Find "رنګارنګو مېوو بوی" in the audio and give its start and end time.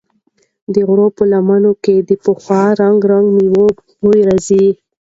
2.79-4.19